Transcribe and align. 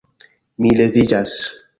Mi 0.65 0.71
leviĝas. 0.79 1.35